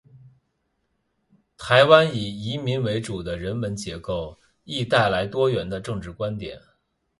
[1.59, 6.59] 台湾以移民为主的人文结构，亦带来多元的政治观点。